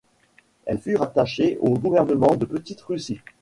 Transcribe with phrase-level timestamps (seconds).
[0.65, 3.21] Elle fut rattachée au gouvernement de Petite Russie.